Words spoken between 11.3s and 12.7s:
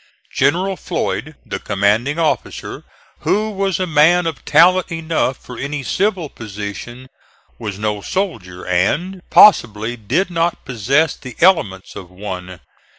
elements of one.